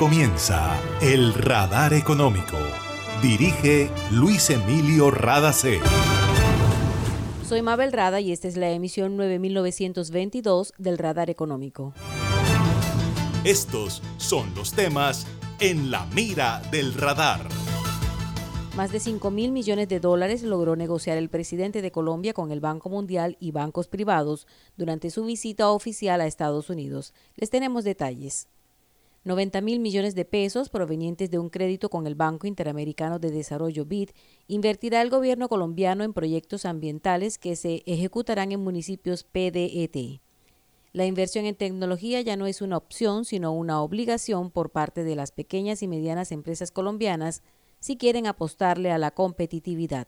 comienza 0.00 0.80
El 1.02 1.34
Radar 1.34 1.92
Económico. 1.92 2.56
Dirige 3.20 3.90
Luis 4.10 4.48
Emilio 4.48 5.10
Radacé. 5.10 5.78
Soy 7.46 7.60
Mabel 7.60 7.92
Rada 7.92 8.18
y 8.18 8.32
esta 8.32 8.48
es 8.48 8.56
la 8.56 8.70
emisión 8.70 9.18
9922 9.18 10.72
del 10.78 10.96
Radar 10.96 11.28
Económico. 11.28 11.92
Estos 13.44 14.02
son 14.16 14.54
los 14.54 14.72
temas 14.72 15.26
en 15.58 15.90
la 15.90 16.06
mira 16.14 16.62
del 16.70 16.94
radar. 16.94 17.46
Más 18.78 18.92
de 18.92 19.00
5 19.00 19.30
mil 19.30 19.52
millones 19.52 19.90
de 19.90 20.00
dólares 20.00 20.42
logró 20.42 20.76
negociar 20.76 21.18
el 21.18 21.28
presidente 21.28 21.82
de 21.82 21.92
Colombia 21.92 22.32
con 22.32 22.52
el 22.52 22.60
Banco 22.60 22.88
Mundial 22.88 23.36
y 23.38 23.50
bancos 23.50 23.86
privados 23.86 24.46
durante 24.78 25.10
su 25.10 25.26
visita 25.26 25.68
oficial 25.68 26.22
a 26.22 26.26
Estados 26.26 26.70
Unidos. 26.70 27.12
Les 27.36 27.50
tenemos 27.50 27.84
detalles. 27.84 28.48
90 29.22 29.60
mil 29.60 29.80
millones 29.80 30.14
de 30.14 30.24
pesos 30.24 30.70
provenientes 30.70 31.30
de 31.30 31.38
un 31.38 31.50
crédito 31.50 31.90
con 31.90 32.06
el 32.06 32.14
Banco 32.14 32.46
Interamericano 32.46 33.18
de 33.18 33.30
Desarrollo 33.30 33.84
BID 33.84 34.10
invertirá 34.48 35.02
el 35.02 35.10
gobierno 35.10 35.50
colombiano 35.50 36.04
en 36.04 36.14
proyectos 36.14 36.64
ambientales 36.64 37.36
que 37.36 37.54
se 37.54 37.82
ejecutarán 37.84 38.50
en 38.52 38.60
municipios 38.60 39.24
PDET. 39.24 40.22
La 40.94 41.04
inversión 41.04 41.44
en 41.44 41.54
tecnología 41.54 42.22
ya 42.22 42.36
no 42.36 42.46
es 42.46 42.62
una 42.62 42.78
opción, 42.78 43.26
sino 43.26 43.52
una 43.52 43.82
obligación 43.82 44.50
por 44.50 44.70
parte 44.70 45.04
de 45.04 45.16
las 45.16 45.32
pequeñas 45.32 45.82
y 45.82 45.88
medianas 45.88 46.32
empresas 46.32 46.72
colombianas 46.72 47.42
si 47.78 47.98
quieren 47.98 48.26
apostarle 48.26 48.90
a 48.90 48.96
la 48.96 49.10
competitividad. 49.10 50.06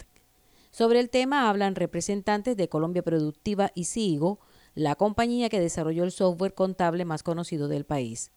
Sobre 0.71 1.01
el 1.01 1.11
tema 1.11 1.51
hablan 1.51 1.75
representantes 1.75 2.57
de 2.57 2.71
Colombia 2.71 3.03
Productiva 3.03 3.73
y 3.75 3.85
SIGO, 3.85 4.41
la 4.75 4.95
compañía 4.95 5.51
que 5.51 5.61
desarrolló 5.61 6.05
el 6.05 6.13
software 6.13 6.55
contable 6.55 7.05
más 7.05 7.23
conocido 7.23 7.69
del 7.69 7.85
país. 7.85 8.33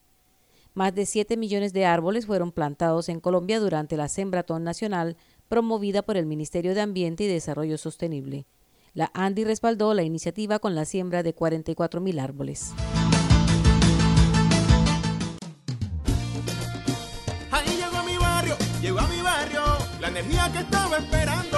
Más 0.75 0.93
de 0.93 1.05
7 1.05 1.37
millones 1.37 1.71
de 1.71 1.85
árboles 1.85 2.25
fueron 2.25 2.51
plantados 2.51 3.07
en 3.07 3.21
Colombia 3.21 3.61
durante 3.61 3.95
la 3.95 4.09
Sembratón 4.09 4.65
Nacional 4.65 5.15
promovida 5.47 6.01
por 6.01 6.17
el 6.17 6.25
Ministerio 6.25 6.75
de 6.75 6.81
Ambiente 6.81 7.23
y 7.23 7.27
Desarrollo 7.27 7.77
Sostenible. 7.77 8.45
La 8.93 9.09
ANDI 9.13 9.45
respaldó 9.45 9.93
la 9.93 10.03
iniciativa 10.03 10.59
con 10.59 10.75
la 10.75 10.83
siembra 10.83 11.23
de 11.23 11.33
44 11.33 12.01
mil 12.01 12.19
árboles. 12.19 12.73
Ahí 17.51 17.77
llegó 17.77 18.03
mi 18.03 18.17
barrio, 18.17 18.57
llegó 18.81 18.99
a 18.99 19.07
mi 19.07 19.21
barrio, 19.21 19.61
la 20.01 20.09
energía 20.09 20.51
que 20.51 20.59
estaba 20.59 20.97
esperando, 20.97 21.57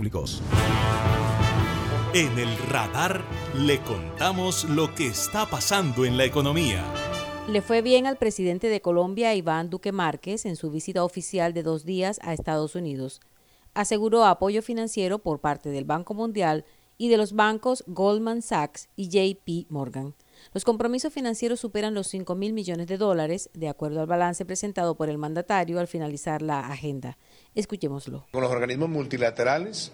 En 2.13 2.39
el 2.39 2.57
radar 2.69 3.23
le 3.55 3.79
contamos 3.81 4.63
lo 4.63 4.95
que 4.95 5.05
está 5.05 5.45
pasando 5.45 6.05
en 6.05 6.17
la 6.17 6.25
economía. 6.25 6.83
Le 7.47 7.61
fue 7.61 7.83
bien 7.83 8.07
al 8.07 8.17
presidente 8.17 8.67
de 8.67 8.81
Colombia, 8.81 9.35
Iván 9.35 9.69
Duque 9.69 9.91
Márquez, 9.91 10.45
en 10.45 10.55
su 10.55 10.71
visita 10.71 11.03
oficial 11.03 11.53
de 11.53 11.61
dos 11.61 11.85
días 11.85 12.19
a 12.23 12.33
Estados 12.33 12.73
Unidos. 12.73 13.21
Aseguró 13.75 14.25
apoyo 14.25 14.63
financiero 14.63 15.19
por 15.19 15.39
parte 15.39 15.69
del 15.69 15.85
Banco 15.85 16.15
Mundial 16.15 16.65
y 16.97 17.09
de 17.09 17.17
los 17.17 17.33
bancos 17.33 17.83
Goldman 17.85 18.41
Sachs 18.41 18.89
y 18.95 19.09
JP 19.09 19.69
Morgan. 19.69 20.15
Los 20.53 20.63
compromisos 20.65 21.13
financieros 21.13 21.59
superan 21.59 21.93
los 21.93 22.07
5 22.07 22.35
mil 22.35 22.53
millones 22.53 22.87
de 22.87 22.97
dólares, 22.97 23.49
de 23.53 23.69
acuerdo 23.69 24.01
al 24.01 24.07
balance 24.07 24.45
presentado 24.45 24.95
por 24.95 25.09
el 25.09 25.17
mandatario 25.17 25.79
al 25.79 25.87
finalizar 25.87 26.41
la 26.41 26.59
agenda. 26.67 27.17
Escuchémoslo. 27.55 28.25
Con 28.31 28.41
los 28.41 28.51
organismos 28.51 28.89
multilaterales 28.89 29.91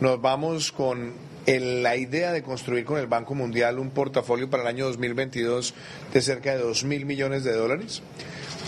nos 0.00 0.20
vamos 0.20 0.72
con 0.72 1.12
el- 1.46 1.82
la 1.82 1.96
idea 1.96 2.32
de 2.32 2.42
construir 2.42 2.84
con 2.84 2.98
el 2.98 3.06
Banco 3.06 3.34
Mundial 3.34 3.78
un 3.78 3.90
portafolio 3.90 4.48
para 4.48 4.62
el 4.62 4.68
año 4.68 4.86
2022 4.86 5.74
de 6.12 6.22
cerca 6.22 6.52
de 6.56 6.62
2 6.62 6.84
mil 6.84 7.04
millones 7.06 7.44
de 7.44 7.52
dólares. 7.52 8.02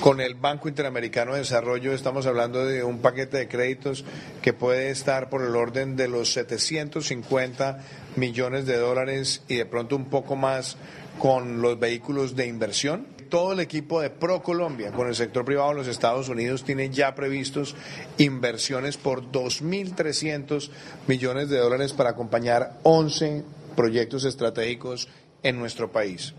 Con 0.01 0.21
el 0.21 0.35
Banco 0.35 0.69
Interamericano 0.69 1.33
de 1.33 1.39
Desarrollo 1.39 1.95
estamos 1.95 2.27
hablando 2.27 2.67
de 2.67 2.85
un 2.85 2.99
paquete 2.99 3.39
de 3.39 3.49
créditos 3.49 4.05
que 4.43 4.53
puede 4.53 4.91
estar 4.91 5.31
por 5.31 5.41
el 5.43 5.57
orden 5.57 5.97
de 5.97 6.07
los 6.09 6.35
750 6.35 7.79
millones 8.17 8.67
de 8.67 8.77
dólares 8.77 9.43
y 9.49 9.57
de 9.57 9.65
pronto 9.65 9.97
un 9.97 10.05
poco 10.11 10.37
más 10.37 10.77
con 11.19 11.61
los 11.63 11.79
vehículos 11.79 12.37
de 12.37 12.47
inversión. 12.47 13.07
Todo 13.29 13.53
el 13.53 13.61
equipo 13.61 14.01
de 14.01 14.11
Pro 14.11 14.43
Colombia 14.43 14.93
con 14.93 15.09
el 15.09 15.15
sector 15.15 15.45
privado 15.45 15.73
en 15.73 15.79
los 15.79 15.89
Estados 15.89 16.29
Unidos 16.29 16.65
tiene 16.65 16.91
ya 16.91 17.15
previstos 17.15 17.75
inversiones 18.19 18.97
por 18.97 19.33
2.300 19.33 20.71
millones 21.09 21.49
de 21.49 21.59
dólares 21.59 21.93
para 21.93 22.11
acompañar 22.11 22.79
11 22.85 23.43
proyectos 23.75 24.25
estratégicos 24.25 25.09
en 25.43 25.59
nuestro 25.59 25.91
país. 25.91 26.35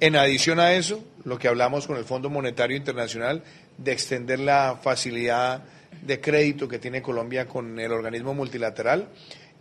En 0.00 0.16
adición 0.16 0.60
a 0.60 0.74
eso, 0.74 1.02
lo 1.24 1.38
que 1.38 1.48
hablamos 1.48 1.86
con 1.86 1.96
el 1.96 2.04
Fondo 2.04 2.28
Monetario 2.28 2.76
Internacional 2.76 3.42
de 3.78 3.92
extender 3.92 4.40
la 4.40 4.78
facilidad 4.82 5.64
de 6.02 6.20
crédito 6.20 6.68
que 6.68 6.78
tiene 6.78 7.02
Colombia 7.02 7.46
con 7.46 7.78
el 7.80 7.92
organismo 7.92 8.34
multilateral 8.34 9.08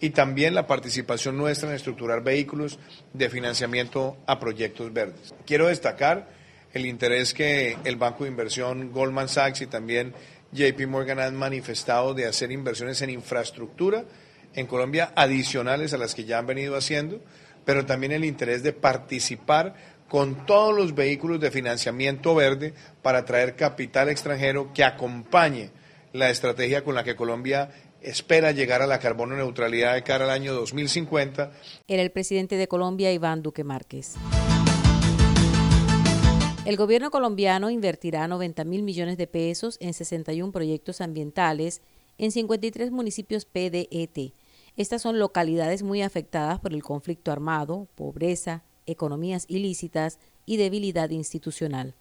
y 0.05 0.11
también 0.11 0.53
la 0.53 0.67
participación 0.67 1.35
nuestra 1.35 1.67
en 1.67 1.75
estructurar 1.75 2.23
vehículos 2.23 2.77
de 3.13 3.27
financiamiento 3.27 4.17
a 4.27 4.39
proyectos 4.39 4.93
verdes. 4.93 5.33
Quiero 5.47 5.65
destacar 5.65 6.29
el 6.73 6.85
interés 6.85 7.33
que 7.33 7.75
el 7.85 7.95
Banco 7.95 8.23
de 8.23 8.29
Inversión 8.29 8.91
Goldman 8.91 9.29
Sachs 9.29 9.61
y 9.61 9.65
también 9.65 10.13
JP 10.51 10.79
Morgan 10.87 11.19
han 11.19 11.35
manifestado 11.35 12.13
de 12.13 12.27
hacer 12.27 12.51
inversiones 12.51 13.01
en 13.01 13.09
infraestructura 13.09 14.05
en 14.53 14.67
Colombia 14.67 15.11
adicionales 15.15 15.91
a 15.95 15.97
las 15.97 16.13
que 16.13 16.25
ya 16.25 16.37
han 16.37 16.45
venido 16.45 16.77
haciendo, 16.77 17.19
pero 17.65 17.87
también 17.87 18.11
el 18.11 18.25
interés 18.25 18.61
de 18.61 18.73
participar 18.73 19.73
con 20.07 20.45
todos 20.45 20.75
los 20.75 20.93
vehículos 20.93 21.39
de 21.39 21.49
financiamiento 21.49 22.35
verde 22.35 22.75
para 23.01 23.25
traer 23.25 23.55
capital 23.55 24.09
extranjero 24.09 24.71
que 24.71 24.83
acompañe 24.83 25.71
la 26.13 26.29
estrategia 26.29 26.83
con 26.83 26.93
la 26.93 27.03
que 27.03 27.15
Colombia 27.15 27.71
espera 28.05 28.51
llegar 28.51 28.81
a 28.81 28.87
la 28.87 28.99
carbono 28.99 29.35
neutralidad 29.35 29.95
de 29.95 30.03
cara 30.03 30.25
al 30.25 30.29
año 30.29 30.53
2050. 30.53 31.51
Era 31.87 32.01
el 32.01 32.11
presidente 32.11 32.55
de 32.55 32.67
Colombia, 32.67 33.11
Iván 33.11 33.41
Duque 33.41 33.63
Márquez. 33.63 34.13
El 36.65 36.77
gobierno 36.77 37.11
colombiano 37.11 37.69
invertirá 37.69 38.27
90 38.27 38.63
mil 38.63 38.83
millones 38.83 39.17
de 39.17 39.27
pesos 39.27 39.77
en 39.79 39.93
61 39.93 40.51
proyectos 40.51 41.01
ambientales 41.01 41.81
en 42.17 42.31
53 42.31 42.91
municipios 42.91 43.45
PDET. 43.45 44.33
Estas 44.77 45.01
son 45.01 45.19
localidades 45.19 45.83
muy 45.83 46.01
afectadas 46.01 46.59
por 46.59 46.73
el 46.73 46.83
conflicto 46.83 47.31
armado, 47.31 47.87
pobreza, 47.95 48.63
economías 48.85 49.45
ilícitas 49.47 50.19
y 50.45 50.57
debilidad 50.57 51.09
institucional. 51.09 51.95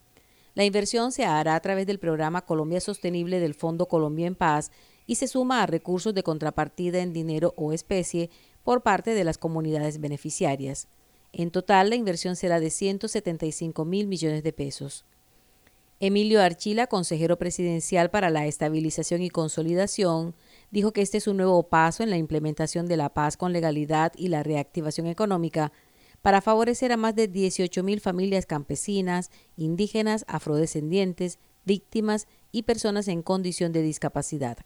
La 0.55 0.65
inversión 0.65 1.13
se 1.13 1.25
hará 1.25 1.57
a 1.57 1.61
través 1.61 1.87
del 1.87 1.99
programa 1.99 2.43
Colombia 2.43 2.81
Sostenible 2.81 3.41
del 3.41 3.55
Fondo 3.55 3.87
Colombia 3.87 4.27
en 4.27 4.35
Paz 4.35 4.71
y 5.07 5.17
se 5.17 5.29
suma 5.29 5.63
a 5.63 5.67
recursos 5.67 6.15
de 6.15 6.23
contrapartida 6.23 7.01
en 7.01 7.13
dinero 7.13 7.55
o 7.57 7.73
especie 7.73 8.31
por 8.63 8.83
parte 8.83 9.15
de 9.15 9.25
las 9.25 9.39
comunidades 9.39 10.01
beneficiarias. 10.01 10.89
En 11.33 11.51
total, 11.51 11.91
la 11.91 11.97
inversión 11.97 12.37
será 12.37 12.61
de 12.61 12.71
175 12.71 13.85
mil 13.85 14.07
millones 14.07 14.43
de 14.43 14.53
pesos. 14.53 15.05
Emilio 16.01 16.43
Archila, 16.43 16.87
consejero 16.87 17.39
presidencial 17.39 18.11
para 18.11 18.31
la 18.31 18.47
estabilización 18.47 19.23
y 19.23 19.31
consolidación, 19.31 20.35
dijo 20.71 20.93
que 20.93 21.03
este 21.03 21.19
es 21.19 21.29
un 21.29 21.37
nuevo 21.37 21.63
paso 21.65 22.03
en 22.03 22.11
la 22.11 22.17
implementación 22.17 22.87
de 22.87 22.97
la 22.97 23.15
paz 23.15 23.37
con 23.37 23.53
legalidad 23.53 24.13
y 24.17 24.29
la 24.29 24.43
reactivación 24.43 25.07
económica 25.07 25.73
para 26.21 26.41
favorecer 26.41 26.91
a 26.91 26.97
más 26.97 27.15
de 27.15 27.31
18.000 27.31 28.01
familias 28.01 28.47
campesinas, 28.47 29.31
indígenas, 29.57 30.25
afrodescendientes, 30.27 31.39
víctimas 31.65 32.29
y 32.51 32.63
personas 32.63 33.09
en 33.09 33.23
condición 33.23 33.73
de 33.73 33.83
discapacidad. 33.83 34.59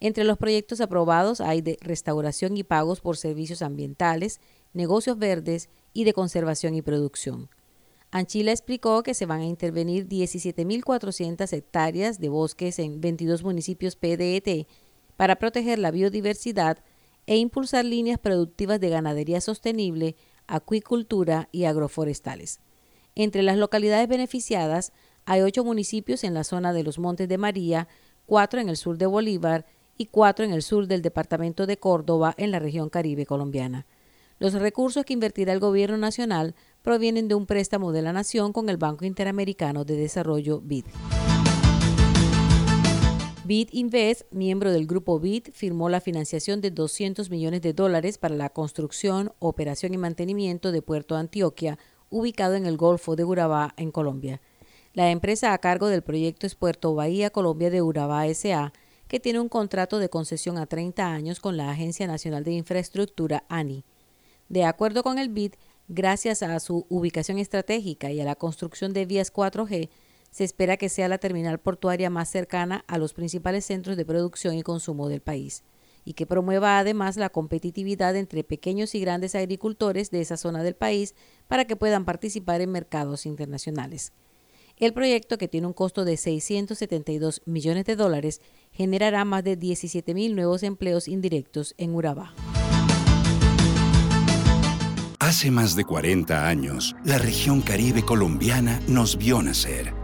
Entre 0.00 0.24
los 0.24 0.38
proyectos 0.38 0.80
aprobados 0.80 1.40
hay 1.40 1.62
de 1.62 1.78
restauración 1.80 2.56
y 2.56 2.64
pagos 2.64 3.00
por 3.00 3.16
servicios 3.16 3.62
ambientales, 3.62 4.40
negocios 4.72 5.18
verdes 5.18 5.68
y 5.92 6.04
de 6.04 6.12
conservación 6.12 6.74
y 6.74 6.82
producción. 6.82 7.48
Anchila 8.10 8.52
explicó 8.52 9.02
que 9.02 9.14
se 9.14 9.26
van 9.26 9.40
a 9.40 9.46
intervenir 9.46 10.08
17.400 10.08 11.52
hectáreas 11.52 12.20
de 12.20 12.28
bosques 12.28 12.78
en 12.78 13.00
22 13.00 13.42
municipios 13.42 13.96
PDET 13.96 14.68
para 15.16 15.36
proteger 15.36 15.78
la 15.78 15.90
biodiversidad 15.90 16.78
e 17.26 17.36
impulsar 17.36 17.84
líneas 17.84 18.18
productivas 18.18 18.78
de 18.80 18.90
ganadería 18.90 19.40
sostenible, 19.40 20.14
acuicultura 20.46 21.48
y 21.50 21.64
agroforestales. 21.64 22.60
Entre 23.14 23.42
las 23.42 23.56
localidades 23.56 24.08
beneficiadas 24.08 24.92
hay 25.24 25.40
ocho 25.40 25.64
municipios 25.64 26.24
en 26.24 26.34
la 26.34 26.44
zona 26.44 26.72
de 26.72 26.82
los 26.82 26.98
Montes 26.98 27.28
de 27.28 27.38
María, 27.38 27.88
cuatro 28.26 28.60
en 28.60 28.68
el 28.68 28.76
sur 28.76 28.98
de 28.98 29.06
Bolívar 29.06 29.66
y 29.96 30.06
cuatro 30.06 30.44
en 30.44 30.52
el 30.52 30.62
sur 30.62 30.86
del 30.86 31.02
departamento 31.02 31.66
de 31.66 31.76
Córdoba 31.76 32.34
en 32.36 32.50
la 32.50 32.58
región 32.58 32.88
caribe 32.88 33.26
colombiana. 33.26 33.86
Los 34.38 34.54
recursos 34.54 35.04
que 35.04 35.12
invertirá 35.12 35.52
el 35.52 35.60
gobierno 35.60 35.96
nacional 35.96 36.54
provienen 36.82 37.28
de 37.28 37.34
un 37.34 37.46
préstamo 37.46 37.92
de 37.92 38.02
la 38.02 38.12
nación 38.12 38.52
con 38.52 38.68
el 38.68 38.76
Banco 38.76 39.04
Interamericano 39.04 39.84
de 39.84 39.96
Desarrollo 39.96 40.60
BID. 40.60 40.86
BID 43.44 43.68
Invest, 43.72 44.22
miembro 44.32 44.72
del 44.72 44.86
grupo 44.86 45.20
BID, 45.20 45.48
firmó 45.52 45.90
la 45.90 46.00
financiación 46.00 46.62
de 46.62 46.70
200 46.70 47.28
millones 47.28 47.60
de 47.60 47.74
dólares 47.74 48.16
para 48.16 48.34
la 48.34 48.48
construcción, 48.48 49.32
operación 49.38 49.92
y 49.92 49.98
mantenimiento 49.98 50.72
de 50.72 50.80
Puerto 50.80 51.14
Antioquia, 51.14 51.78
ubicado 52.08 52.54
en 52.54 52.64
el 52.64 52.76
Golfo 52.78 53.16
de 53.16 53.24
Urabá, 53.24 53.74
en 53.76 53.90
Colombia. 53.90 54.40
La 54.94 55.10
empresa 55.10 55.52
a 55.52 55.58
cargo 55.58 55.88
del 55.88 56.02
proyecto 56.02 56.46
es 56.46 56.54
Puerto 56.54 56.94
Bahía 56.94 57.30
Colombia 57.30 57.68
de 57.68 57.82
Urabá 57.82 58.26
SA, 58.32 58.72
que 59.14 59.20
tiene 59.20 59.38
un 59.38 59.48
contrato 59.48 60.00
de 60.00 60.08
concesión 60.08 60.58
a 60.58 60.66
30 60.66 61.06
años 61.06 61.38
con 61.38 61.56
la 61.56 61.70
Agencia 61.70 62.08
Nacional 62.08 62.42
de 62.42 62.50
Infraestructura, 62.50 63.44
ANI. 63.48 63.84
De 64.48 64.64
acuerdo 64.64 65.04
con 65.04 65.20
el 65.20 65.28
BID, 65.28 65.52
gracias 65.86 66.42
a 66.42 66.58
su 66.58 66.84
ubicación 66.88 67.38
estratégica 67.38 68.10
y 68.10 68.20
a 68.20 68.24
la 68.24 68.34
construcción 68.34 68.92
de 68.92 69.06
vías 69.06 69.32
4G, 69.32 69.88
se 70.32 70.42
espera 70.42 70.76
que 70.76 70.88
sea 70.88 71.06
la 71.06 71.18
terminal 71.18 71.60
portuaria 71.60 72.10
más 72.10 72.28
cercana 72.28 72.84
a 72.88 72.98
los 72.98 73.14
principales 73.14 73.64
centros 73.64 73.96
de 73.96 74.04
producción 74.04 74.56
y 74.56 74.64
consumo 74.64 75.08
del 75.08 75.20
país 75.20 75.62
y 76.04 76.14
que 76.14 76.26
promueva 76.26 76.80
además 76.80 77.16
la 77.16 77.30
competitividad 77.30 78.16
entre 78.16 78.42
pequeños 78.42 78.96
y 78.96 79.00
grandes 79.00 79.36
agricultores 79.36 80.10
de 80.10 80.22
esa 80.22 80.36
zona 80.36 80.64
del 80.64 80.74
país 80.74 81.14
para 81.46 81.66
que 81.66 81.76
puedan 81.76 82.04
participar 82.04 82.62
en 82.62 82.72
mercados 82.72 83.26
internacionales. 83.26 84.12
El 84.76 84.92
proyecto, 84.92 85.38
que 85.38 85.46
tiene 85.46 85.68
un 85.68 85.72
costo 85.72 86.04
de 86.04 86.16
672 86.16 87.42
millones 87.44 87.84
de 87.84 87.94
dólares, 87.94 88.40
generará 88.74 89.24
más 89.24 89.44
de 89.44 89.56
17 89.56 90.12
mil 90.14 90.36
nuevos 90.36 90.62
empleos 90.62 91.08
indirectos 91.08 91.74
en 91.78 91.94
Urabá. 91.94 92.34
Hace 95.20 95.50
más 95.50 95.74
de 95.74 95.84
40 95.84 96.46
años, 96.46 96.94
la 97.04 97.16
región 97.16 97.62
caribe 97.62 98.02
colombiana 98.02 98.80
nos 98.86 99.16
vio 99.16 99.42
nacer 99.42 100.03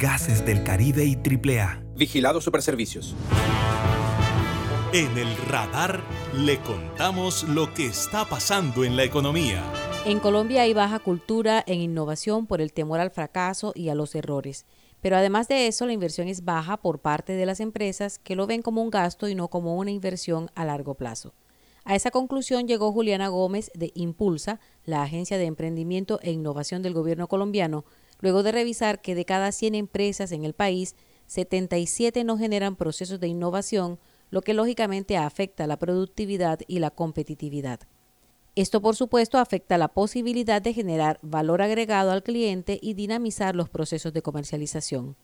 Gases 0.00 0.46
del 0.46 0.62
Caribe 0.62 1.04
y 1.04 1.16
AAA. 1.16 1.82
Vigilado 1.96 2.40
Superservicios. 2.40 3.16
En 4.92 5.18
el 5.18 5.36
radar 5.48 6.04
le 6.36 6.60
contamos 6.60 7.42
lo 7.48 7.74
que 7.74 7.86
está 7.86 8.24
pasando 8.24 8.84
en 8.84 8.96
la 8.96 9.02
economía. 9.02 9.60
En 10.06 10.20
Colombia 10.20 10.62
hay 10.62 10.72
baja 10.72 11.00
cultura 11.00 11.64
en 11.66 11.80
innovación 11.80 12.46
por 12.46 12.60
el 12.60 12.72
temor 12.72 13.00
al 13.00 13.10
fracaso 13.10 13.72
y 13.74 13.88
a 13.88 13.96
los 13.96 14.14
errores. 14.14 14.66
Pero 15.00 15.16
además 15.16 15.48
de 15.48 15.66
eso, 15.66 15.84
la 15.84 15.94
inversión 15.94 16.28
es 16.28 16.44
baja 16.44 16.76
por 16.76 17.00
parte 17.00 17.32
de 17.32 17.46
las 17.46 17.58
empresas 17.58 18.20
que 18.20 18.36
lo 18.36 18.46
ven 18.46 18.62
como 18.62 18.80
un 18.82 18.90
gasto 18.90 19.28
y 19.28 19.34
no 19.34 19.48
como 19.48 19.76
una 19.76 19.90
inversión 19.90 20.48
a 20.54 20.64
largo 20.64 20.94
plazo. 20.94 21.34
A 21.84 21.96
esa 21.96 22.12
conclusión 22.12 22.68
llegó 22.68 22.92
Juliana 22.92 23.26
Gómez 23.28 23.72
de 23.74 23.90
Impulsa, 23.96 24.60
la 24.84 25.02
agencia 25.02 25.38
de 25.38 25.46
emprendimiento 25.46 26.20
e 26.22 26.30
innovación 26.30 26.82
del 26.82 26.94
gobierno 26.94 27.26
colombiano, 27.26 27.84
luego 28.20 28.42
de 28.42 28.52
revisar 28.52 29.00
que 29.00 29.14
de 29.14 29.24
cada 29.24 29.52
100 29.52 29.74
empresas 29.74 30.32
en 30.32 30.44
el 30.44 30.54
país, 30.54 30.96
77 31.26 32.24
no 32.24 32.38
generan 32.38 32.76
procesos 32.76 33.20
de 33.20 33.28
innovación, 33.28 33.98
lo 34.30 34.42
que 34.42 34.54
lógicamente 34.54 35.16
afecta 35.16 35.66
la 35.66 35.78
productividad 35.78 36.60
y 36.66 36.78
la 36.78 36.90
competitividad. 36.90 37.80
Esto, 38.54 38.82
por 38.82 38.96
supuesto, 38.96 39.38
afecta 39.38 39.78
la 39.78 39.88
posibilidad 39.88 40.60
de 40.60 40.74
generar 40.74 41.18
valor 41.22 41.62
agregado 41.62 42.10
al 42.10 42.22
cliente 42.24 42.78
y 42.82 42.94
dinamizar 42.94 43.54
los 43.54 43.68
procesos 43.68 44.12
de 44.12 44.22
comercialización. 44.22 45.16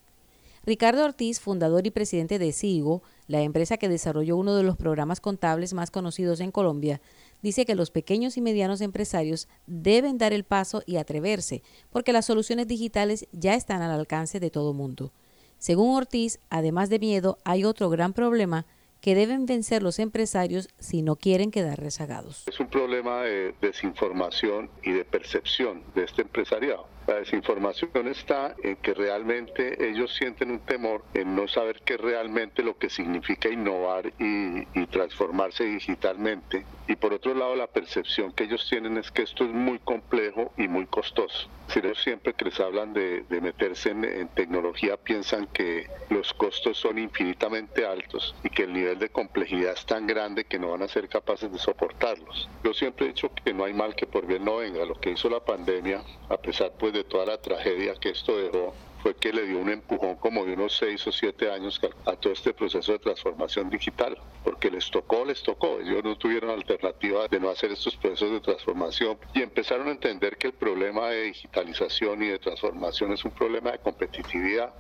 Ricardo 0.67 1.05
Ortiz, 1.05 1.41
fundador 1.41 1.87
y 1.87 1.91
presidente 1.91 2.39
de 2.39 2.51
SIGO, 2.51 3.03
la 3.27 3.43
empresa 3.43 3.77
que 3.77 3.91
desarrolló 3.91 4.39
uno 4.39 4.55
de 4.55 4.63
los 4.63 4.79
programas 4.79 5.21
contables 5.21 5.75
más 5.75 5.91
conocidos 5.91 6.41
en 6.41 6.51
Colombia, 6.51 7.03
dice 7.43 7.67
que 7.67 7.75
los 7.75 7.91
pequeños 7.91 8.39
y 8.39 8.41
medianos 8.41 8.81
empresarios 8.81 9.47
deben 9.67 10.17
dar 10.17 10.33
el 10.33 10.45
paso 10.45 10.83
y 10.87 10.97
atreverse, 10.97 11.63
porque 11.91 12.15
las 12.15 12.25
soluciones 12.25 12.67
digitales 12.67 13.29
ya 13.33 13.55
están 13.55 13.83
al 13.83 13.91
alcance 13.91 14.41
de 14.41 14.49
todo 14.49 14.73
mundo. 14.73 15.13
Según 15.59 15.95
Ortiz, 15.97 16.41
además 16.49 16.89
de 16.89 16.99
miedo, 16.99 17.37
hay 17.45 17.65
otro 17.65 17.91
gran 17.91 18.15
problema 18.15 18.65
que 19.03 19.15
deben 19.15 19.45
vencer 19.45 19.83
los 19.83 19.99
empresarios 19.99 20.71
si 20.79 21.03
no 21.03 21.17
quieren 21.17 21.51
quedar 21.51 21.79
rezagados. 21.79 22.45
Es 22.47 22.59
un 22.59 22.69
problema 22.69 23.21
de 23.21 23.55
desinformación 23.61 24.71
y 24.83 24.93
de 24.93 25.05
percepción 25.05 25.83
de 25.95 26.05
este 26.05 26.23
empresariado. 26.23 26.94
La 27.07 27.17
desinformación 27.17 28.09
está 28.09 28.55
en 28.63 28.77
que 28.77 28.95
realmente 28.95 29.91
ellos 29.91 30.15
sienten 30.15 30.51
un 30.51 30.61
temor 30.61 31.05
en 31.13 31.37
no 31.37 31.47
saber 31.49 31.83
qué 31.85 31.99
realmente 31.99 32.63
lo 32.63 32.79
que 32.79 32.89
significa 32.89 33.51
innovar 33.51 34.11
y, 34.19 34.65
transformarse 34.87 35.65
digitalmente. 35.65 36.65
Y 36.87 36.95
por 36.97 37.13
otro 37.13 37.35
lado, 37.35 37.57
la 37.57 37.67
percepción 37.67 38.33
que 38.33 38.45
ellos 38.45 38.67
tienen 38.71 38.97
es 38.97 39.11
que 39.11 39.23
esto 39.23 39.45
es 39.45 39.51
muy 39.51 39.81
complejo 39.81 40.53
y 40.57 40.69
muy 40.69 40.87
costoso. 40.87 41.49
Si 41.69 41.81
ellos 41.81 42.01
siempre 42.03 42.35
que 42.35 42.45
les 42.45 42.61
hablan 42.61 42.93
de, 42.93 43.25
meterse 43.43 43.91
en, 43.91 44.05
en, 44.05 44.29
tecnología 44.29 44.97
piensan 44.97 45.47
que 45.49 45.89
los 46.11 46.33
costos 46.35 46.79
son 46.79 46.99
infinitamente 46.99 47.85
altos 47.85 48.37
y 48.45 48.51
que 48.51 48.65
el 48.65 48.73
nivel 48.73 48.99
de 48.99 49.09
complejidad 49.09 49.73
es 49.73 49.85
tan 49.85 50.07
grande 50.07 50.45
que 50.45 50.59
no 50.59 50.71
van 50.71 50.83
a 50.83 50.89
ser 50.89 51.09
capaces 51.09 51.51
de 51.51 51.59
soportarlos. 51.59 52.49
Yo 52.63 52.73
siempre 52.73 53.07
he 53.07 53.09
dicho 53.09 53.31
que 53.45 53.53
no 53.53 53.65
hay 53.65 53.75
mal 53.75 53.97
que 53.97 54.07
por 54.07 54.27
bien 54.27 54.45
no 54.45 54.59
venga. 54.59 54.85
Lo 54.85 54.95
que 54.95 55.11
hizo 55.11 55.29
la 55.29 55.41
pandemia, 55.41 56.03
a 56.29 56.37
pesar 56.37 56.73
pues 56.79 56.94
de 56.95 57.05
toda 57.05 57.27
la 57.27 57.39
tragedia 57.39 57.95
que 57.97 58.11
esto 58.11 58.37
dejó 58.39 58.73
fue 59.03 59.15
que 59.15 59.35
le 59.35 59.47
dio 59.47 59.59
un 59.59 59.69
empujón 59.69 60.17
como 60.17 60.47
de 60.47 60.55
unos 60.55 60.79
seis 60.79 61.07
o 61.07 61.13
siete 61.13 61.51
años 61.51 61.79
a 62.07 62.17
todo 62.17 62.33
este 62.33 62.55
proceso 62.55 62.93
de 62.93 62.99
transformación 62.99 63.69
digital, 63.69 64.17
porque 64.43 64.71
les 64.71 64.91
tocó, 64.91 65.27
les 65.27 65.43
tocó. 65.43 65.79
Ellos 65.79 66.03
no 66.03 66.17
tuvieron 66.17 66.49
alternativa 66.49 67.29
de 67.29 67.39
no 67.39 67.51
hacer 67.51 67.71
estos 67.71 67.95
procesos 67.97 68.31
de 68.31 68.41
transformación 68.41 69.19
y 69.35 69.43
empezaron 69.43 69.89
a 69.89 69.91
entender 69.91 70.39
que 70.39 70.47
el 70.47 70.53
problema 70.55 71.11
de 71.11 71.25
digitalización 71.25 72.23
y 72.23 72.29
de 72.29 72.39
transformación 72.39 73.13
es 73.13 73.23
un 73.27 73.33
problema 73.33 73.73
de 73.73 73.79
competitividad 73.81 74.73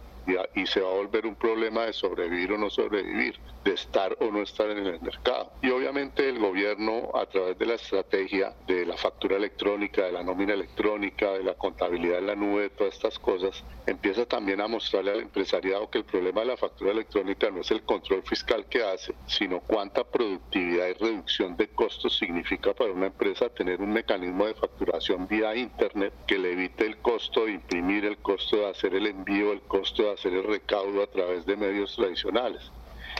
y, 0.54 0.66
se 0.66 0.81
va 0.81 0.90
a 0.90 0.95
volver 0.95 1.26
un 1.26 1.35
problema 1.35 1.85
de 1.85 1.93
sobrevivir 1.93 2.52
o 2.52 2.59
no 2.59 2.71
sobrevivir, 2.71 3.38
de 3.64 3.73
estar 3.73 4.16
o 4.21 4.31
no 4.31 4.43
estar 4.43 4.71
en 4.71 4.87
el 4.87 5.00
mercado. 5.00 5.52
Y 5.62 5.71
obviamente 5.71 6.28
el 6.28 6.38
gobierno 6.38 7.11
a 7.14 7.26
través 7.26 7.59
de 7.59 7.66
la 7.66 7.75
estrategia 7.75 8.54
de 8.66 8.87
la 8.87 8.97
factura 8.97 9.37
electrónica, 9.37 10.04
de 10.04 10.12
la 10.12 10.23
nómina 10.23 10.54
electrónica, 10.54 11.33
de 11.33 11.45
la 11.45 11.54
contabilidad 11.54 12.19
en 12.19 12.26
la 12.26 12.35
nube, 12.35 12.62
de 12.62 12.71
todas 12.71 12.95
estas 12.95 13.19
cosas, 13.19 13.64
empieza 13.87 14.25
también 14.26 14.61
a 14.61 14.69
mostrarle 14.69 15.12
al 15.12 15.21
empresariado 15.21 15.90
que 15.90 15.99
el 15.99 16.04
problema 16.04 16.40
de 16.40 16.47
la 16.47 16.57
factura 16.57 16.93
electrónica 16.93 17.50
no 17.50 17.61
es 17.61 17.71
el 17.71 17.83
control 17.83 18.23
fiscal 18.23 18.66
que 18.66 18.83
hace, 18.83 19.14
sino 19.26 19.61
cuánta 19.61 20.04
productividad 20.04 20.88
y 20.88 20.93
reducción 20.95 21.57
de 21.57 21.69
costos 21.69 22.16
significa 22.16 22.73
para 22.73 22.93
una 22.93 23.07
empresa 23.07 23.49
tener 23.49 23.81
un 23.81 23.93
mecanismo 23.93 24.47
de 24.47 24.54
facturación 24.54 25.26
vía 25.28 25.54
Internet 25.54 26.12
que 26.26 26.38
le 26.38 26.52
evite 26.52 26.87
el 26.87 26.99
costo 26.99 27.45
de 27.45 27.52
imprimir, 27.52 28.04
el 28.04 28.19
costo 28.19 28.57
de 28.57 28.71
hacer 28.71 28.95
el 28.95 29.07
envío, 29.07 29.52
el 29.52 29.61
costo 29.62 30.04
de 30.04 30.12
hacer 30.14 30.33
el 30.33 30.44
recaudo 30.44 31.02
a 31.02 31.06
través 31.06 31.47
de 31.47 31.56
medios 31.56 31.94
tradicionales 31.94 32.62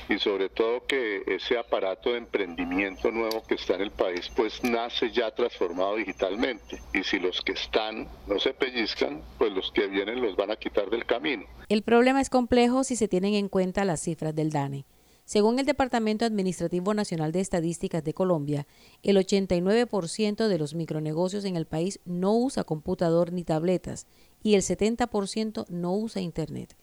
y 0.08 0.18
sobre 0.18 0.48
todo 0.48 0.86
que 0.86 1.22
ese 1.26 1.58
aparato 1.58 2.10
de 2.10 2.18
emprendimiento 2.18 3.10
nuevo 3.10 3.42
que 3.42 3.54
está 3.54 3.74
en 3.74 3.82
el 3.82 3.90
país 3.90 4.30
pues 4.36 4.62
nace 4.62 5.10
ya 5.10 5.30
transformado 5.30 5.96
digitalmente 5.96 6.80
y 6.92 7.02
si 7.04 7.18
los 7.18 7.40
que 7.40 7.52
están 7.52 8.08
no 8.26 8.38
se 8.38 8.52
pellizcan 8.52 9.22
pues 9.38 9.52
los 9.52 9.70
que 9.72 9.86
vienen 9.86 10.20
los 10.20 10.36
van 10.36 10.50
a 10.50 10.56
quitar 10.56 10.90
del 10.90 11.06
camino. 11.06 11.44
El 11.68 11.82
problema 11.82 12.20
es 12.20 12.30
complejo 12.30 12.84
si 12.84 12.96
se 12.96 13.08
tienen 13.08 13.34
en 13.34 13.48
cuenta 13.48 13.84
las 13.84 14.00
cifras 14.00 14.34
del 14.34 14.50
DANE. 14.50 14.84
Según 15.24 15.58
el 15.58 15.64
Departamento 15.64 16.26
Administrativo 16.26 16.92
Nacional 16.92 17.32
de 17.32 17.40
Estadísticas 17.40 18.04
de 18.04 18.12
Colombia, 18.12 18.66
el 19.02 19.16
89% 19.16 20.48
de 20.48 20.58
los 20.58 20.74
micronegocios 20.74 21.46
en 21.46 21.56
el 21.56 21.64
país 21.64 21.98
no 22.04 22.36
usa 22.36 22.64
computador 22.64 23.32
ni 23.32 23.42
tabletas 23.42 24.06
y 24.42 24.54
el 24.54 24.60
70% 24.60 25.64
no 25.70 25.94
usa 25.94 26.20
Internet. 26.20 26.76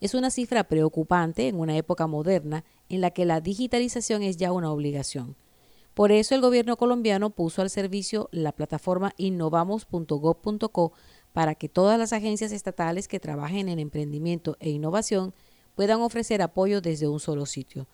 Es 0.00 0.14
una 0.14 0.30
cifra 0.30 0.64
preocupante 0.64 1.48
en 1.48 1.58
una 1.58 1.76
época 1.76 2.06
moderna 2.06 2.64
en 2.88 3.00
la 3.00 3.10
que 3.10 3.24
la 3.24 3.40
digitalización 3.40 4.22
es 4.22 4.36
ya 4.36 4.52
una 4.52 4.70
obligación. 4.70 5.36
Por 5.94 6.12
eso 6.12 6.34
el 6.34 6.42
gobierno 6.42 6.76
colombiano 6.76 7.30
puso 7.30 7.62
al 7.62 7.70
servicio 7.70 8.28
la 8.30 8.52
plataforma 8.52 9.12
innovamos.gov.co 9.16 10.92
para 11.32 11.54
que 11.54 11.68
todas 11.68 11.98
las 11.98 12.12
agencias 12.12 12.52
estatales 12.52 13.08
que 13.08 13.20
trabajen 13.20 13.68
en 13.68 13.78
emprendimiento 13.78 14.56
e 14.60 14.70
innovación 14.70 15.32
puedan 15.74 16.00
ofrecer 16.00 16.42
apoyo 16.42 16.80
desde 16.80 17.08
un 17.08 17.18
solo 17.18 17.46
sitio. 17.46 17.86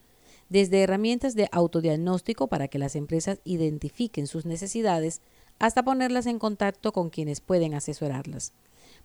Desde 0.49 0.83
herramientas 0.83 1.35
de 1.35 1.49
autodiagnóstico 1.53 2.49
para 2.49 2.69
que 2.69 2.79
las 2.79 2.97
empresas 2.97 3.41
identifiquen 3.45 4.27
sus 4.27 4.47
necesidades 4.47 5.21
hasta 5.59 5.85
ponerlas 5.85 6.27
en 6.27 6.39
contacto 6.39 6.93
con 6.93 7.09
quienes 7.09 7.41
pueden 7.41 7.75
asesorarlas 7.75 8.53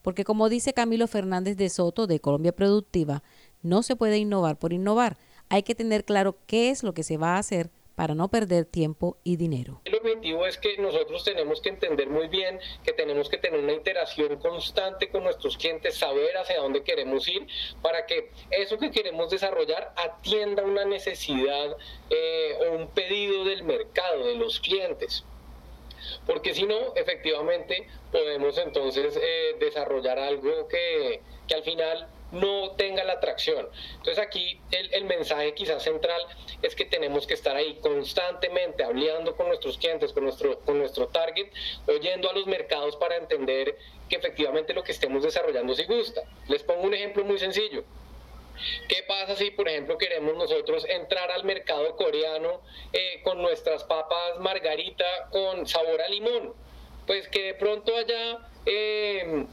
porque 0.01 0.23
como 0.23 0.49
dice 0.49 0.73
Camilo 0.73 1.07
Fernández 1.07 1.57
de 1.57 1.69
Soto 1.69 2.07
de 2.07 2.19
Colombia 2.19 2.51
Productiva, 2.51 3.23
no 3.61 3.83
se 3.83 3.95
puede 3.95 4.17
innovar 4.17 4.57
por 4.59 4.73
innovar, 4.73 5.17
hay 5.49 5.63
que 5.63 5.75
tener 5.75 6.05
claro 6.05 6.37
qué 6.45 6.69
es 6.69 6.83
lo 6.83 6.93
que 6.93 7.03
se 7.03 7.17
va 7.17 7.35
a 7.35 7.39
hacer 7.39 7.69
para 7.97 8.13
no 8.13 8.27
perder 8.27 8.65
tiempo 8.65 9.17
y 9.23 9.37
dinero. 9.37 9.81
El 9.83 9.95
objetivo 9.95 10.45
es 10.45 10.59
que 10.59 10.77
nosotros 10.77 11.23
tenemos 11.23 11.61
que 11.61 11.69
entender 11.69 12.07
muy 12.07 12.27
bien 12.27 12.59
que 12.83 12.93
tenemos 12.93 13.27
que 13.27 13.39
tener 13.39 13.59
una 13.59 13.73
interacción 13.73 14.37
constante 14.37 15.09
con 15.09 15.23
nuestros 15.23 15.57
clientes, 15.57 15.97
saber 15.97 16.37
hacia 16.37 16.59
dónde 16.59 16.83
queremos 16.83 17.27
ir, 17.27 17.47
para 17.81 18.05
que 18.05 18.29
eso 18.51 18.77
que 18.77 18.91
queremos 18.91 19.31
desarrollar 19.31 19.95
atienda 19.95 20.61
una 20.61 20.85
necesidad 20.85 21.75
eh, 22.11 22.55
o 22.69 22.75
un 22.75 22.87
pedido 22.89 23.45
del 23.45 23.63
mercado, 23.63 24.27
de 24.27 24.35
los 24.35 24.59
clientes 24.59 25.25
porque 26.25 26.53
si 26.53 26.65
no, 26.65 26.93
efectivamente 26.95 27.87
podemos 28.11 28.57
entonces 28.57 29.19
eh, 29.21 29.55
desarrollar 29.59 30.19
algo 30.19 30.67
que, 30.67 31.21
al 31.53 31.63
final 31.63 32.07
no 32.31 32.71
tenga 32.71 33.05
la 33.05 33.13
atracción. 33.13 33.69
Entonces 33.97 34.19
aquí 34.19 34.59
el, 34.71 35.05
mensaje 35.05 35.53
quizás 35.53 35.81
central 35.81 36.21
es 36.61 36.75
que 36.75 36.83
tenemos 36.83 37.25
que 37.25 37.33
estar 37.33 37.55
ahí 37.55 37.75
constantemente 37.81 38.83
hablando 38.83 39.35
con 39.37 39.47
nuestros 39.47 39.77
clientes, 39.77 40.11
con 40.11 40.25
nuestro, 40.25 40.59
con 40.59 40.77
nuestro 40.77 41.07
target, 41.07 41.47
oyendo 41.87 42.29
a 42.29 42.33
los 42.33 42.45
mercados 42.45 42.97
para 42.97 43.15
entender 43.15 43.77
que 44.09 44.17
efectivamente 44.17 44.73
lo 44.73 44.83
que 44.83 44.91
estemos 44.91 45.23
desarrollando 45.23 45.73
sí 45.73 45.85
gusta. 45.85 46.21
Les 46.49 46.63
pongo 46.63 46.81
un 46.81 46.93
ejemplo 46.93 47.23
muy 47.23 47.39
sencillo. 47.39 47.85
¿Qué 48.87 49.03
pasa 49.07 49.35
si, 49.35 49.51
por 49.51 49.67
ejemplo, 49.67 49.97
queremos 49.97 50.35
nosotros 50.35 50.85
entrar 50.89 51.31
al 51.31 51.43
mercado 51.43 51.95
coreano 51.95 52.61
eh, 52.93 53.21
con 53.23 53.41
nuestras 53.41 53.83
papas 53.83 54.39
margarita 54.39 55.29
con 55.31 55.67
sabor 55.67 56.01
a 56.01 56.07
limón? 56.07 56.53
Pues 57.05 57.27
que 57.29 57.43
de 57.43 57.53
pronto 57.53 57.95
allá 57.95 58.39
eh, 58.69 59.45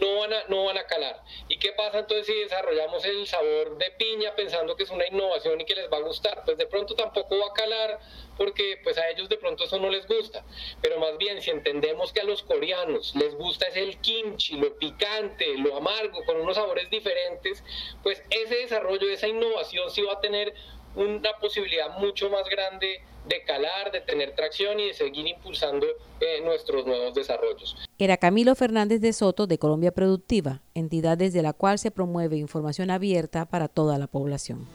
no, 0.00 0.16
van 0.20 0.32
a, 0.32 0.44
no 0.48 0.64
van 0.64 0.78
a 0.78 0.86
calar. 0.86 1.20
¿Y 1.48 1.58
qué 1.58 1.72
pasa 1.72 1.98
entonces 1.98 2.26
si 2.26 2.34
desarrollamos 2.34 3.04
el 3.04 3.26
sabor 3.26 3.76
de 3.78 3.90
piña 3.98 4.32
pensando 4.36 4.76
que 4.76 4.84
es 4.84 4.90
una 4.90 5.08
innovación 5.08 5.60
y 5.60 5.64
que 5.64 5.74
les 5.74 5.90
va 5.90 5.96
a 5.96 6.02
gustar? 6.02 6.42
Pues 6.44 6.56
de 6.56 6.66
pronto 6.66 6.94
tampoco 6.94 7.36
va 7.36 7.48
a 7.48 7.52
calar 7.52 7.98
porque 8.36 8.78
pues 8.84 8.96
a 8.98 9.08
ellos 9.08 9.28
de 9.28 9.38
pronto 9.38 9.64
eso 9.64 9.80
no 9.80 9.90
les 9.90 10.06
gusta. 10.06 10.44
Pero 10.80 11.00
más 11.00 11.18
bien 11.18 11.42
si 11.42 11.50
entendemos 11.50 12.12
que 12.12 12.20
a 12.20 12.24
los 12.24 12.44
coreanos 12.44 13.16
les 13.16 13.34
gusta 13.34 13.66
es 13.66 13.76
el 13.76 14.00
kimchi, 14.00 14.56
lo 14.56 14.76
picante, 14.78 15.58
lo 15.58 15.76
amargo, 15.76 16.24
con 16.24 16.40
unos 16.40 16.54
sabores 16.54 16.88
diferentes, 16.90 17.64
pues 18.04 18.22
ese 18.30 18.54
desarrollo, 18.54 19.10
esa 19.10 19.26
innovación 19.26 19.90
sí 19.90 20.02
va 20.02 20.12
a 20.14 20.20
tener 20.20 20.54
una 20.96 21.30
posibilidad 21.40 21.98
mucho 21.98 22.28
más 22.30 22.48
grande 22.50 23.02
de 23.28 23.42
calar, 23.44 23.92
de 23.92 24.00
tener 24.00 24.34
tracción 24.34 24.78
y 24.80 24.88
de 24.88 24.94
seguir 24.94 25.26
impulsando 25.26 25.86
eh, 26.20 26.40
nuestros 26.44 26.86
nuevos 26.86 27.14
desarrollos. 27.14 27.76
Era 27.98 28.16
Camilo 28.16 28.54
Fernández 28.54 29.00
de 29.00 29.12
Soto 29.12 29.46
de 29.46 29.58
Colombia 29.58 29.92
Productiva, 29.92 30.62
entidad 30.74 31.18
desde 31.18 31.42
la 31.42 31.52
cual 31.52 31.78
se 31.78 31.90
promueve 31.90 32.36
información 32.36 32.90
abierta 32.90 33.46
para 33.46 33.68
toda 33.68 33.98
la 33.98 34.06
población. 34.06 34.66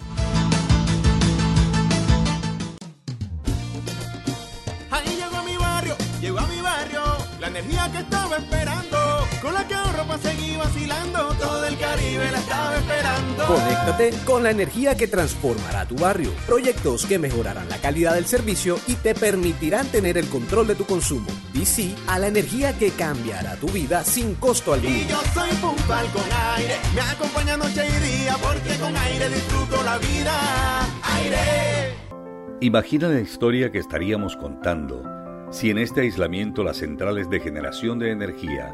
Ahí 4.91 5.15
llegó 5.15 5.37
a 5.37 5.43
mi 5.43 5.55
barrio, 5.55 5.95
llegó 6.19 6.39
a 6.39 6.47
mi 6.47 6.61
barrio, 6.61 7.01
la 7.39 7.47
energía 7.47 7.89
que 7.91 7.99
estaba 7.99 8.37
esperando, 8.37 8.97
con 9.41 9.53
la 9.53 9.67
que 9.67 9.73
ahorro 9.73 10.05
para 10.05 10.21
seguir 10.21 10.57
vacilando, 10.57 11.33
todo 11.39 11.65
el 11.65 11.77
Caribe 11.77 12.31
la 12.31 12.39
estaba 12.39 12.77
esperando. 12.77 13.45
Conéctate 13.47 14.13
con 14.23 14.43
la 14.43 14.51
energía 14.51 14.95
que 14.95 15.07
transformará 15.07 15.87
tu 15.87 15.95
barrio. 15.95 16.31
Proyectos 16.45 17.05
que 17.05 17.17
mejorarán 17.17 17.67
la 17.67 17.77
calidad 17.77 18.13
del 18.13 18.25
servicio 18.25 18.77
y 18.87 18.95
te 18.95 19.15
permitirán 19.15 19.87
tener 19.87 20.17
el 20.17 20.27
control 20.29 20.67
de 20.67 20.75
tu 20.75 20.85
consumo. 20.85 21.27
Y 21.53 21.65
sí 21.65 21.95
a 22.07 22.19
la 22.19 22.27
energía 22.27 22.77
que 22.77 22.91
cambiará 22.91 23.55
tu 23.55 23.67
vida 23.67 24.03
sin 24.03 24.35
costo 24.35 24.73
alguno. 24.73 24.95
Y 24.95 25.07
yo 25.07 25.19
soy 25.33 25.49
puntual 25.55 26.05
con 26.11 26.23
aire, 26.57 26.75
me 26.93 27.01
acompaña 27.01 27.57
noche 27.57 27.83
y 27.87 28.21
día, 28.21 28.35
porque 28.41 28.77
con 28.79 28.95
aire 28.95 29.29
disfruto 29.29 29.83
la 29.83 29.97
vida. 29.97 30.85
Aire. 31.15 31.95
Imagina 32.61 33.07
la 33.07 33.19
historia 33.19 33.71
que 33.71 33.79
estaríamos 33.79 34.35
contando 34.35 35.03
si 35.49 35.69
en 35.69 35.79
este 35.79 36.01
aislamiento 36.01 36.63
las 36.63 36.77
centrales 36.77 37.29
de 37.29 37.39
generación 37.39 37.99
de 37.99 38.11
energía 38.11 38.73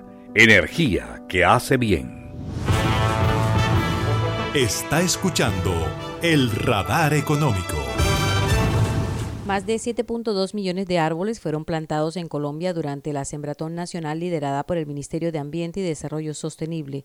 energía 0.33 1.23
que 1.27 1.43
hace 1.43 1.75
bien. 1.75 2.31
Está 4.53 5.01
escuchando 5.01 5.73
el 6.21 6.49
radar 6.51 7.13
económico. 7.13 7.75
Más 9.45 9.65
de 9.65 9.75
7.2 9.75 10.53
millones 10.53 10.87
de 10.87 10.99
árboles 10.99 11.41
fueron 11.41 11.65
plantados 11.65 12.15
en 12.15 12.29
Colombia 12.29 12.73
durante 12.73 13.11
la 13.11 13.25
Sembratón 13.25 13.75
Nacional 13.75 14.21
liderada 14.21 14.63
por 14.63 14.77
el 14.77 14.85
Ministerio 14.85 15.33
de 15.33 15.39
Ambiente 15.39 15.81
y 15.81 15.83
Desarrollo 15.83 16.33
Sostenible. 16.33 17.03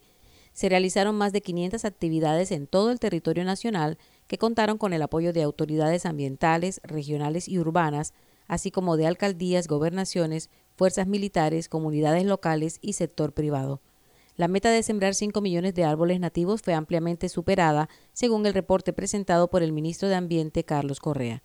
Se 0.52 0.68
realizaron 0.68 1.16
más 1.16 1.32
de 1.32 1.40
500 1.42 1.84
actividades 1.84 2.52
en 2.52 2.68
todo 2.68 2.92
el 2.92 3.00
territorio 3.00 3.44
nacional 3.44 3.98
que 4.28 4.38
contaron 4.38 4.78
con 4.78 4.92
el 4.92 5.02
apoyo 5.02 5.32
de 5.32 5.42
autoridades 5.42 6.06
ambientales, 6.06 6.80
regionales 6.84 7.48
y 7.48 7.58
urbanas, 7.58 8.14
así 8.48 8.70
como 8.70 8.96
de 8.96 9.06
alcaldías, 9.06 9.68
gobernaciones, 9.68 10.50
fuerzas 10.76 11.06
militares, 11.06 11.68
comunidades 11.68 12.24
locales 12.24 12.78
y 12.80 12.92
sector 12.94 13.32
privado. 13.32 13.80
La 14.36 14.48
meta 14.48 14.70
de 14.70 14.82
sembrar 14.82 15.14
5 15.14 15.40
millones 15.40 15.74
de 15.74 15.84
árboles 15.84 16.20
nativos 16.20 16.60
fue 16.60 16.74
ampliamente 16.74 17.30
superada, 17.30 17.88
según 18.12 18.44
el 18.44 18.52
reporte 18.52 18.92
presentado 18.92 19.48
por 19.48 19.62
el 19.62 19.72
ministro 19.72 20.08
de 20.08 20.14
Ambiente, 20.14 20.64
Carlos 20.64 21.00
Correa. 21.00 21.42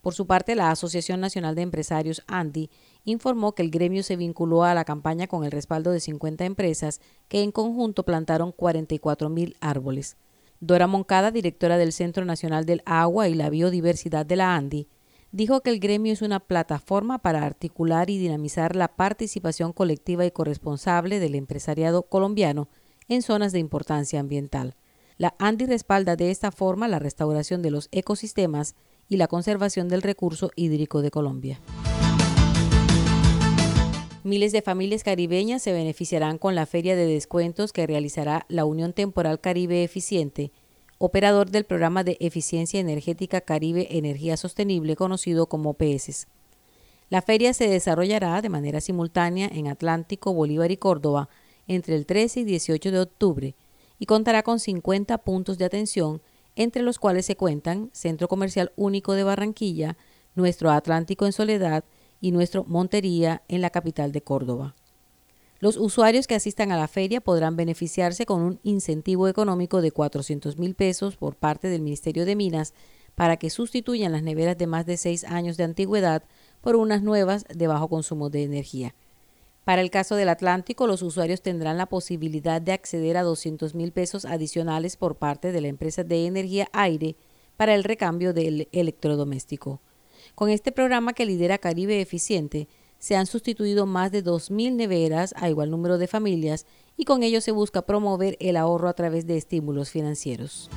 Por 0.00 0.14
su 0.14 0.26
parte, 0.26 0.54
la 0.54 0.70
Asociación 0.70 1.20
Nacional 1.20 1.54
de 1.54 1.62
Empresarios, 1.62 2.22
ANDI, 2.26 2.70
informó 3.04 3.54
que 3.54 3.62
el 3.62 3.70
gremio 3.70 4.02
se 4.02 4.16
vinculó 4.16 4.64
a 4.64 4.74
la 4.74 4.84
campaña 4.84 5.26
con 5.26 5.44
el 5.44 5.52
respaldo 5.52 5.90
de 5.92 6.00
50 6.00 6.44
empresas 6.44 7.00
que 7.28 7.42
en 7.42 7.52
conjunto 7.52 8.04
plantaron 8.04 8.52
44 8.52 9.28
mil 9.28 9.56
árboles. 9.60 10.16
Dora 10.60 10.86
Moncada, 10.86 11.30
directora 11.30 11.76
del 11.76 11.92
Centro 11.92 12.24
Nacional 12.24 12.66
del 12.66 12.82
Agua 12.86 13.28
y 13.28 13.34
la 13.34 13.50
Biodiversidad 13.50 14.26
de 14.26 14.36
la 14.36 14.54
ANDI, 14.56 14.88
dijo 15.32 15.60
que 15.60 15.70
el 15.70 15.80
gremio 15.80 16.12
es 16.12 16.22
una 16.22 16.40
plataforma 16.40 17.18
para 17.18 17.44
articular 17.44 18.10
y 18.10 18.18
dinamizar 18.18 18.76
la 18.76 18.88
participación 18.88 19.72
colectiva 19.72 20.24
y 20.24 20.30
corresponsable 20.30 21.20
del 21.20 21.34
empresariado 21.34 22.02
colombiano 22.04 22.68
en 23.08 23.22
zonas 23.22 23.52
de 23.52 23.58
importancia 23.58 24.20
ambiental. 24.20 24.76
La 25.18 25.34
ANDI 25.38 25.66
respalda 25.66 26.16
de 26.16 26.30
esta 26.30 26.50
forma 26.50 26.88
la 26.88 26.98
restauración 26.98 27.62
de 27.62 27.70
los 27.70 27.88
ecosistemas 27.90 28.74
y 29.08 29.16
la 29.16 29.28
conservación 29.28 29.88
del 29.88 30.02
recurso 30.02 30.50
hídrico 30.56 31.00
de 31.00 31.10
Colombia. 31.10 31.60
Miles 34.24 34.50
de 34.50 34.60
familias 34.60 35.04
caribeñas 35.04 35.62
se 35.62 35.72
beneficiarán 35.72 36.38
con 36.38 36.56
la 36.56 36.66
feria 36.66 36.96
de 36.96 37.06
descuentos 37.06 37.72
que 37.72 37.86
realizará 37.86 38.44
la 38.48 38.64
Unión 38.64 38.92
Temporal 38.92 39.40
Caribe 39.40 39.84
Eficiente, 39.84 40.50
operador 40.98 41.50
del 41.50 41.64
programa 41.64 42.04
de 42.04 42.16
eficiencia 42.20 42.80
energética 42.80 43.40
Caribe 43.40 43.88
Energía 43.90 44.36
Sostenible 44.36 44.96
conocido 44.96 45.46
como 45.46 45.74
PESES. 45.74 46.28
La 47.08 47.22
feria 47.22 47.52
se 47.52 47.68
desarrollará 47.68 48.40
de 48.42 48.48
manera 48.48 48.80
simultánea 48.80 49.48
en 49.52 49.68
Atlántico, 49.68 50.32
Bolívar 50.32 50.70
y 50.70 50.76
Córdoba 50.76 51.28
entre 51.68 51.94
el 51.94 52.06
13 52.06 52.40
y 52.40 52.44
18 52.44 52.90
de 52.90 53.00
octubre 53.00 53.54
y 53.98 54.06
contará 54.06 54.42
con 54.42 54.58
50 54.58 55.18
puntos 55.18 55.58
de 55.58 55.64
atención 55.64 56.22
entre 56.56 56.82
los 56.82 56.98
cuales 56.98 57.26
se 57.26 57.36
cuentan 57.36 57.90
Centro 57.92 58.28
Comercial 58.28 58.72
Único 58.76 59.12
de 59.12 59.24
Barranquilla, 59.24 59.96
nuestro 60.34 60.70
Atlántico 60.70 61.26
en 61.26 61.32
Soledad 61.32 61.84
y 62.20 62.32
nuestro 62.32 62.64
Montería 62.64 63.42
en 63.48 63.60
la 63.60 63.70
capital 63.70 64.10
de 64.12 64.22
Córdoba. 64.22 64.74
Los 65.58 65.78
usuarios 65.78 66.26
que 66.26 66.34
asistan 66.34 66.70
a 66.70 66.76
la 66.76 66.88
feria 66.88 67.22
podrán 67.22 67.56
beneficiarse 67.56 68.26
con 68.26 68.42
un 68.42 68.60
incentivo 68.62 69.26
económico 69.26 69.80
de 69.80 69.90
400 69.90 70.58
mil 70.58 70.74
pesos 70.74 71.16
por 71.16 71.36
parte 71.36 71.68
del 71.68 71.80
Ministerio 71.80 72.26
de 72.26 72.36
Minas 72.36 72.74
para 73.14 73.38
que 73.38 73.48
sustituyan 73.48 74.12
las 74.12 74.22
neveras 74.22 74.58
de 74.58 74.66
más 74.66 74.84
de 74.84 74.98
seis 74.98 75.24
años 75.24 75.56
de 75.56 75.64
antigüedad 75.64 76.24
por 76.60 76.76
unas 76.76 77.02
nuevas 77.02 77.46
de 77.48 77.66
bajo 77.66 77.88
consumo 77.88 78.28
de 78.28 78.42
energía. 78.42 78.94
Para 79.64 79.80
el 79.80 79.90
caso 79.90 80.14
del 80.14 80.28
Atlántico, 80.28 80.86
los 80.86 81.02
usuarios 81.02 81.42
tendrán 81.42 81.78
la 81.78 81.86
posibilidad 81.86 82.60
de 82.60 82.72
acceder 82.72 83.16
a 83.16 83.22
200 83.22 83.74
mil 83.74 83.92
pesos 83.92 84.26
adicionales 84.26 84.96
por 84.96 85.16
parte 85.16 85.50
de 85.50 85.60
la 85.62 85.68
empresa 85.68 86.04
de 86.04 86.26
energía 86.26 86.68
aire 86.72 87.16
para 87.56 87.74
el 87.74 87.82
recambio 87.82 88.34
del 88.34 88.68
electrodoméstico. 88.72 89.80
Con 90.34 90.50
este 90.50 90.70
programa 90.70 91.14
que 91.14 91.24
lidera 91.26 91.58
Caribe 91.58 92.00
Eficiente, 92.00 92.68
se 92.98 93.16
han 93.16 93.26
sustituido 93.26 93.86
más 93.86 94.12
de 94.12 94.24
2.000 94.24 94.72
neveras 94.72 95.34
a 95.36 95.48
igual 95.48 95.70
número 95.70 95.98
de 95.98 96.06
familias 96.06 96.66
y 96.96 97.04
con 97.04 97.22
ello 97.22 97.40
se 97.40 97.52
busca 97.52 97.82
promover 97.82 98.36
el 98.40 98.56
ahorro 98.56 98.88
a 98.88 98.94
través 98.94 99.26
de 99.26 99.36
estímulos 99.36 99.90
financieros. 99.90 100.70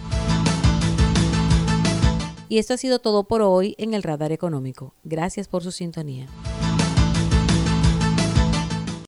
Y 2.50 2.58
esto 2.58 2.74
ha 2.74 2.78
sido 2.78 3.00
todo 3.00 3.26
por 3.26 3.44
hoy 3.44 3.76
en 3.78 3.94
el 3.94 4.02
Radar 4.02 4.32
Económico. 4.32 4.96
Gracias 5.04 5.48
por 5.48 5.64
su 5.64 5.72
sintonía. 5.72 6.28